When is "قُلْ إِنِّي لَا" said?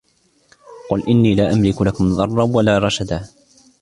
0.89-1.53